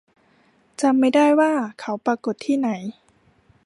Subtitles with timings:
[0.81, 2.69] จำไม่ได้ว่าเขาปรากฏที่ไหน